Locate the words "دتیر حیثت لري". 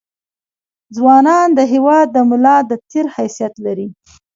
2.69-3.87